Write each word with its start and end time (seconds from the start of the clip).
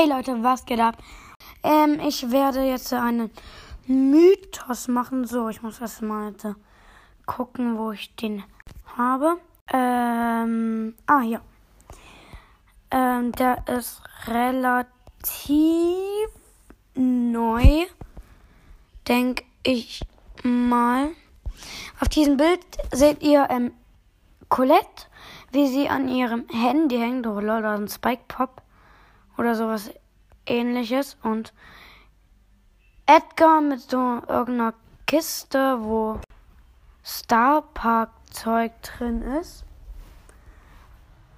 Hey 0.00 0.08
Leute, 0.08 0.42
was 0.42 0.64
geht 0.64 0.80
ab? 0.80 0.96
Ähm, 1.62 2.00
ich 2.00 2.30
werde 2.30 2.62
jetzt 2.62 2.90
einen 2.90 3.30
Mythos 3.86 4.88
machen. 4.88 5.26
So, 5.26 5.50
ich 5.50 5.60
muss 5.60 5.78
erst 5.78 6.00
mal 6.00 6.32
gucken, 7.26 7.76
wo 7.76 7.92
ich 7.92 8.16
den 8.16 8.42
habe. 8.96 9.36
Ähm, 9.70 10.94
ah, 11.04 11.20
hier. 11.20 11.42
Ähm, 12.90 13.32
der 13.32 13.62
ist 13.68 14.00
relativ 14.26 14.78
neu, 16.94 17.84
denke 19.06 19.44
ich 19.64 20.00
mal. 20.42 21.10
Auf 22.00 22.08
diesem 22.08 22.38
Bild 22.38 22.64
seht 22.90 23.22
ihr 23.22 23.48
ähm, 23.50 23.74
Colette, 24.48 25.08
wie 25.52 25.66
sie 25.66 25.90
an 25.90 26.08
ihrem 26.08 26.46
Handy 26.48 26.96
hängt, 26.96 27.26
oder 27.26 27.72
ein 27.72 27.86
Spike 27.86 28.22
Pop 28.28 28.62
oder 29.40 29.54
sowas 29.54 29.90
ähnliches. 30.50 31.16
Und 31.22 31.52
Edgar 33.06 33.60
mit 33.60 33.80
so 33.80 34.22
irgendeiner 34.28 34.74
Kiste, 35.06 35.78
wo 35.80 36.20
Star 37.04 37.62
Park 37.62 38.10
Zeug 38.30 38.72
drin 38.82 39.22
ist. 39.22 39.64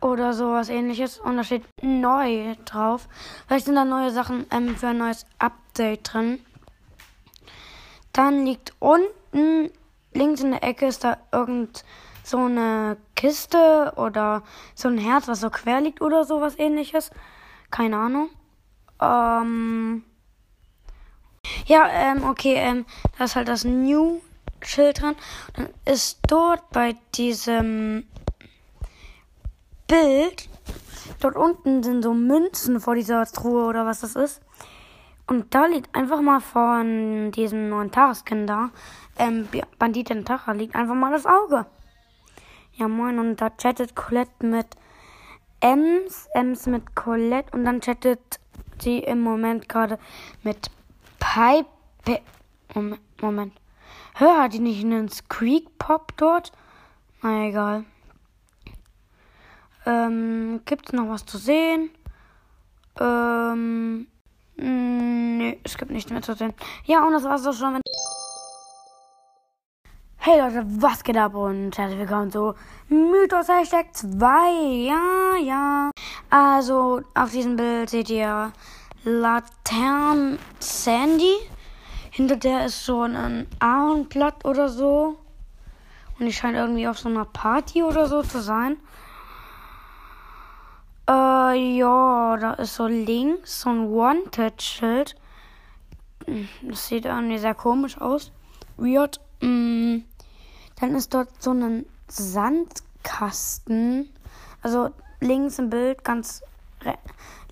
Oder 0.00 0.32
sowas 0.32 0.68
ähnliches. 0.68 1.18
Und 1.18 1.36
da 1.36 1.44
steht 1.44 1.64
neu 1.82 2.54
drauf. 2.64 3.08
Vielleicht 3.46 3.66
sind 3.66 3.74
da 3.74 3.84
neue 3.84 4.10
Sachen 4.10 4.46
ähm, 4.52 4.76
für 4.76 4.88
ein 4.88 4.98
neues 4.98 5.26
Update 5.38 6.12
drin. 6.12 6.40
Dann 8.12 8.46
liegt 8.46 8.74
unten 8.78 9.70
links 10.14 10.40
in 10.40 10.52
der 10.52 10.64
Ecke 10.64 10.86
ist 10.86 11.04
da 11.04 11.18
irgend 11.32 11.84
so 12.22 12.38
eine 12.38 12.96
Kiste 13.14 13.92
oder 13.96 14.42
so 14.74 14.88
ein 14.88 14.98
Herz, 14.98 15.28
was 15.28 15.40
so 15.40 15.50
quer 15.50 15.80
liegt 15.80 16.00
oder 16.00 16.24
sowas 16.24 16.58
ähnliches. 16.58 17.10
Keine 17.70 17.96
Ahnung. 17.96 18.30
Ähm. 19.00 20.04
Ja, 21.66 21.88
ähm, 21.88 22.24
okay, 22.24 22.54
ähm, 22.56 22.84
da 23.16 23.24
ist 23.24 23.36
halt 23.36 23.48
das 23.48 23.64
New-Schild 23.64 25.00
dran. 25.00 25.16
Dann 25.54 25.68
ist 25.84 26.18
dort 26.28 26.68
bei 26.70 26.96
diesem 27.14 28.04
Bild, 29.86 30.48
dort 31.20 31.36
unten 31.36 31.82
sind 31.82 32.02
so 32.02 32.12
Münzen 32.12 32.80
vor 32.80 32.94
dieser 32.94 33.24
Truhe 33.26 33.64
oder 33.64 33.86
was 33.86 34.00
das 34.00 34.16
ist. 34.16 34.42
Und 35.26 35.54
da 35.54 35.66
liegt 35.66 35.94
einfach 35.94 36.20
mal 36.20 36.40
von 36.40 37.32
diesem 37.32 37.68
neuen 37.68 37.90
Tageskin 37.90 38.46
da, 38.46 38.70
ähm, 39.18 39.48
Banditin 39.78 40.24
Tacha, 40.24 40.52
liegt 40.52 40.74
einfach 40.74 40.94
mal 40.94 41.12
das 41.12 41.26
Auge. 41.26 41.66
Ja, 42.74 42.88
moin, 42.88 43.18
und 43.18 43.40
da 43.40 43.50
chattet 43.50 43.96
Colette 43.96 44.46
mit 44.46 44.66
Ems, 45.60 46.28
Ems 46.34 46.66
mit 46.66 46.94
Colette 46.94 47.50
und 47.52 47.64
dann 47.64 47.80
chattet 47.80 48.38
sie 48.82 48.98
im 48.98 49.20
Moment 49.20 49.68
gerade 49.68 49.98
mit 50.42 50.70
Pipe. 51.18 51.68
Moment. 53.20 53.52
Hör, 54.14 54.42
hat 54.42 54.52
die 54.52 54.58
nicht 54.60 54.84
einen 54.84 55.08
Squeak 55.08 55.78
Pop 55.78 56.16
dort? 56.16 56.52
Na 57.22 57.46
egal. 57.46 57.84
Ähm, 59.86 60.60
gibt's 60.64 60.92
noch 60.92 61.08
was 61.08 61.26
zu 61.26 61.38
sehen? 61.38 61.90
Ähm, 63.00 64.06
Nee, 64.60 65.60
es 65.62 65.78
gibt 65.78 65.92
nichts 65.92 66.10
mehr 66.10 66.20
zu 66.20 66.34
sehen. 66.34 66.52
Ja, 66.84 67.06
und 67.06 67.12
das 67.12 67.22
war's 67.22 67.46
auch 67.46 67.52
schon. 67.52 67.80
Hey 70.16 70.40
Leute, 70.40 70.66
was 70.82 71.04
geht 71.04 71.16
ab 71.16 71.34
und 71.36 71.78
herzlich 71.78 72.00
willkommen 72.00 72.32
zu 72.32 72.54
Mythos 72.88 73.48
Hashtag 73.48 73.94
2. 73.94 74.88
Ja, 74.88 75.36
ja. 75.40 75.90
Also, 76.30 77.00
auf 77.14 77.30
diesem 77.30 77.56
Bild 77.56 77.88
seht 77.88 78.10
ihr 78.10 78.52
Latern 79.04 80.38
Sandy. 80.58 81.34
Hinter 82.10 82.36
der 82.36 82.66
ist 82.66 82.84
so 82.84 83.02
ein 83.02 83.46
Ahornblatt 83.60 84.44
oder 84.44 84.68
so. 84.68 85.18
Und 86.18 86.26
die 86.26 86.32
scheint 86.32 86.56
irgendwie 86.56 86.88
auf 86.88 86.98
so 86.98 87.08
einer 87.08 87.24
Party 87.24 87.82
oder 87.82 88.08
so 88.08 88.22
zu 88.22 88.42
sein. 88.42 88.76
Äh, 91.08 91.78
ja, 91.78 92.36
da 92.36 92.54
ist 92.54 92.74
so 92.74 92.86
links 92.86 93.62
so 93.62 93.70
ein 93.70 93.90
Wanted-Schild. 93.90 95.16
Das 96.62 96.88
sieht 96.88 97.06
irgendwie 97.06 97.38
sehr 97.38 97.54
komisch 97.54 97.98
aus. 97.98 98.32
Weird. 98.76 99.20
Mm. 99.40 100.00
Dann 100.80 100.94
ist 100.94 101.14
dort 101.14 101.42
so 101.42 101.52
ein 101.52 101.86
Sandkasten. 102.08 104.10
Also 104.60 104.90
links 105.20 105.58
im 105.58 105.70
Bild, 105.70 106.04
ganz 106.04 106.42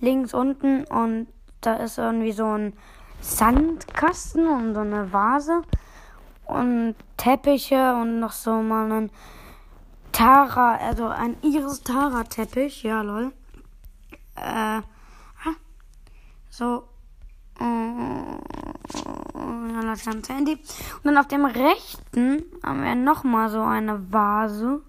links 0.00 0.34
unten. 0.34 0.84
Und 0.84 1.28
da 1.60 1.74
ist 1.74 1.98
irgendwie 1.98 2.32
so 2.32 2.46
ein 2.46 2.72
Sandkasten 3.20 4.46
und 4.46 4.74
so 4.74 4.80
eine 4.80 5.12
Vase. 5.12 5.62
Und 6.44 6.94
Teppiche 7.16 7.96
und 7.96 8.20
noch 8.20 8.32
so 8.32 8.62
mal 8.62 8.90
ein 8.92 9.10
Tara, 10.12 10.76
also 10.76 11.08
ein 11.08 11.36
Iris-Tara-Teppich. 11.42 12.84
Ja, 12.84 13.02
lol 13.02 13.32
äh, 14.36 14.82
so 16.50 16.88
äh, 17.58 18.36
das 19.82 20.04
ganze 20.04 20.34
Handy. 20.34 20.52
Und 20.52 21.04
dann 21.04 21.18
auf 21.18 21.28
dem 21.28 21.44
rechten 21.44 22.44
haben 22.62 22.82
wir 22.82 22.94
nochmal 22.94 23.50
so 23.50 23.62
eine 23.62 24.12
Vase. 24.12 24.82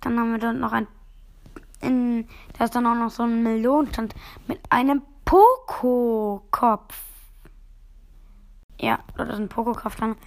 Dann 0.00 0.18
haben 0.18 0.32
wir 0.32 0.38
dort 0.38 0.56
noch 0.56 0.72
ein. 0.72 0.86
In, 1.80 2.28
da 2.58 2.64
ist 2.64 2.74
dann 2.74 2.86
auch 2.86 2.94
noch 2.94 3.10
so 3.10 3.22
ein 3.22 3.42
Melonenstand 3.42 4.14
mit 4.46 4.60
einem 4.68 5.02
Poko-Kopf. 5.24 6.94
Ja, 8.80 8.98
dort 9.16 9.30
ist 9.30 9.38
ein 9.38 9.48
Poko-Kopf 9.48 9.96
dran. 9.96 10.12
Und 10.12 10.18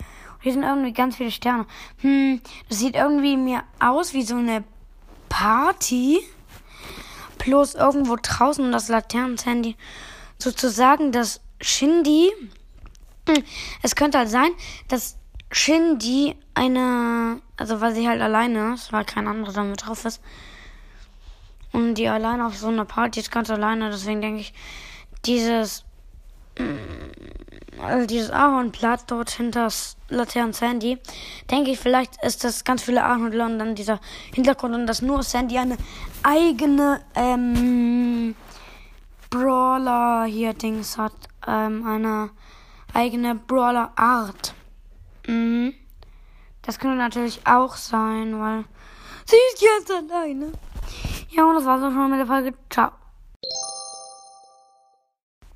hier 0.42 0.54
sind 0.54 0.64
irgendwie 0.64 0.94
ganz 0.94 1.18
viele 1.18 1.32
Sterne. 1.32 1.66
Hm, 1.98 2.42
das 2.70 2.80
sieht 2.80 2.96
irgendwie 2.96 3.38
mir 3.38 3.64
aus 3.80 4.14
wie 4.14 4.24
so 4.24 4.36
eine 4.36 4.64
Party 5.30 6.20
bloß 7.40 7.76
irgendwo 7.76 8.16
draußen 8.22 8.72
das 8.72 8.90
Laternenhandy 8.90 9.76
sozusagen 10.38 11.12
das 11.12 11.42
Shindy. 11.62 12.32
Hm, 13.28 13.44
es 13.82 13.96
könnte 13.96 14.20
halt 14.20 14.30
sein, 14.30 14.52
dass 14.88 15.18
Shindy 15.52 16.36
eine, 16.54 17.42
also 17.58 17.82
weil 17.82 17.94
sie 17.96 18.08
halt 18.08 18.22
alleine 18.22 18.74
ist, 18.74 18.94
weil 18.94 19.06
kein 19.06 19.28
anderer 19.28 19.54
damit 19.54 19.86
drauf 19.86 20.06
ist. 20.06 20.22
Und 21.74 21.96
die 21.96 22.08
alleine 22.08 22.46
auf 22.46 22.56
so 22.56 22.68
einer 22.68 22.86
Party 22.86 23.20
ist 23.20 23.32
ganz 23.32 23.50
alleine, 23.50 23.90
deswegen 23.90 24.22
denke 24.22 24.42
ich, 24.42 24.54
dieses 25.26 25.84
also 27.82 28.06
dieses 28.06 28.32
Ahornblatt 28.32 29.04
dort 29.08 29.32
hinter 29.32 29.70
Laternen 30.10 30.54
Sandy, 30.54 31.00
denke 31.50 31.72
ich, 31.72 31.80
vielleicht 31.80 32.24
ist 32.24 32.44
das 32.44 32.64
ganz 32.64 32.84
viele 32.84 33.04
Ahornblätter 33.04 33.46
und 33.46 33.60
dann 33.60 33.76
dieser 33.76 34.00
Hintergrund 34.34 34.76
und 34.76 34.88
dass 34.88 35.02
nur 35.02 35.24
Sandy 35.24 35.58
eine 35.58 35.78
eigene 36.22 37.02
ähm, 37.16 38.36
Brawler 39.30 40.26
hier 40.26 40.54
Dings 40.54 40.98
hat, 40.98 41.14
ähm, 41.48 41.86
eine 41.86 42.30
eigene 42.94 43.36
Brawler 43.36 43.92
Art. 43.96 44.54
Mhm. 45.28 45.74
Das 46.62 46.80
könnte 46.80 46.98
natürlich 46.98 47.42
auch 47.46 47.76
sein, 47.76 48.40
weil 48.40 48.64
sie 49.26 49.36
ist 49.54 49.62
jetzt 49.62 49.92
alleine. 49.92 50.52
Ja, 51.36 51.46
und 51.46 51.56
das 51.56 51.66
war's 51.66 51.82
auch 51.82 51.90
schon 51.90 52.12
mit 52.12 52.20
der 52.20 52.28
Folge. 52.28 52.54
Ciao. 52.70 52.92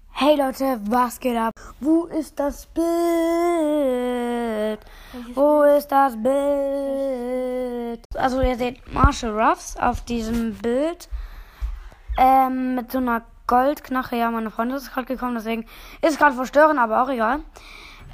Hey 0.10 0.36
Leute, 0.36 0.80
was 0.86 1.20
geht 1.20 1.38
ab? 1.38 1.52
Wo 1.80 2.06
ist 2.06 2.40
das 2.40 2.66
Bild? 2.66 2.88
Wo 5.36 5.62
ist 5.62 5.90
das 5.90 6.16
Bild? 6.16 8.04
Also 8.16 8.42
ihr 8.42 8.56
seht 8.56 8.92
Marshall 8.92 9.40
Ruffs 9.40 9.78
auf 9.78 10.02
diesem 10.02 10.56
Bild 10.56 11.10
ähm, 12.18 12.74
mit 12.74 12.92
so 12.92 12.98
einer 12.98 13.22
Goldknache. 13.46 14.16
Ja, 14.16 14.32
meine 14.32 14.50
Freundin 14.50 14.78
ist 14.78 14.92
gerade 14.92 15.06
gekommen, 15.06 15.36
deswegen 15.36 15.66
ist 16.02 16.14
es 16.14 16.18
gerade 16.18 16.36
verstörend, 16.36 16.80
aber 16.80 17.04
auch 17.04 17.10
egal. 17.10 17.42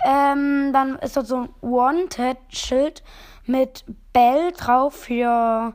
Ähm, 0.03 0.73
dann 0.73 0.97
ist 0.99 1.15
dort 1.15 1.27
so 1.27 1.37
ein 1.43 1.49
Wanted-Schild 1.61 3.03
mit 3.45 3.85
Bell 4.11 4.51
drauf 4.51 4.95
für, 4.95 5.73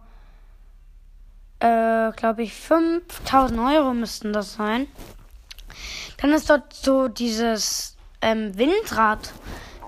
äh, 1.60 2.12
glaube 2.12 2.42
ich, 2.42 2.54
5000 2.54 3.58
Euro 3.58 3.94
müssten 3.94 4.32
das 4.32 4.54
sein. 4.54 4.86
Dann 6.18 6.32
ist 6.32 6.50
dort 6.50 6.72
so 6.72 7.08
dieses 7.08 7.96
ähm, 8.20 8.56
Windrad 8.58 9.32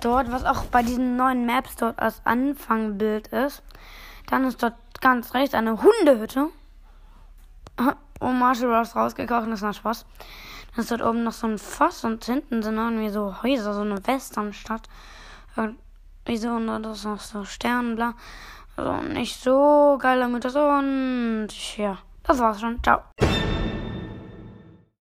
dort, 0.00 0.30
was 0.30 0.44
auch 0.44 0.64
bei 0.64 0.82
diesen 0.82 1.16
neuen 1.16 1.46
Maps 1.46 1.76
dort 1.76 1.98
als 1.98 2.20
Anfangbild 2.24 3.28
ist. 3.28 3.62
Dann 4.28 4.44
ist 4.44 4.62
dort 4.62 4.74
ganz 5.00 5.34
rechts 5.34 5.54
eine 5.54 5.82
Hundehütte. 5.82 6.48
Oh, 8.22 8.32
Marshall 8.32 8.70
Ross 8.70 8.94
rausgekocht, 8.94 9.46
das 9.46 9.60
ist 9.60 9.62
noch 9.62 9.72
Spaß. 9.72 10.04
Dann 10.74 10.82
ist 10.82 10.90
dort 10.90 11.00
oben 11.00 11.22
noch 11.24 11.32
so 11.32 11.46
ein 11.46 11.56
Fass 11.56 12.04
und 12.04 12.22
hinten 12.22 12.62
sind 12.62 12.76
irgendwie 12.76 13.08
so 13.08 13.42
Häuser, 13.42 13.72
so 13.72 13.80
eine 13.80 14.06
Westernstadt. 14.06 14.90
Wieso? 16.26 16.50
Und 16.50 16.66
das 16.82 16.98
ist 16.98 17.04
noch 17.06 17.18
so 17.18 17.46
Sterne, 17.46 17.94
bla. 17.94 18.14
Also 18.80 19.02
nicht 19.02 19.36
so 19.36 19.98
geil 20.00 20.20
damit. 20.20 20.44
Und 20.46 21.48
ja, 21.76 21.98
das 22.22 22.38
war's 22.38 22.60
schon. 22.60 22.82
Ciao. 22.82 23.02